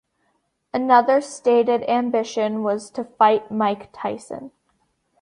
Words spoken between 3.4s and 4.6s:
Mike Tyson.